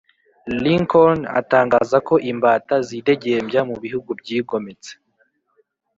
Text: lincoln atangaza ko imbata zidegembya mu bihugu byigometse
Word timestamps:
lincoln 0.63 1.19
atangaza 1.39 1.97
ko 2.07 2.15
imbata 2.31 2.75
zidegembya 2.87 3.61
mu 3.69 3.75
bihugu 3.83 4.09
byigometse 4.21 4.91